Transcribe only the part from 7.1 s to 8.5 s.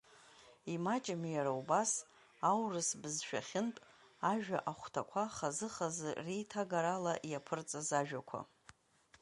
иаԥырҵаз ажәақәа…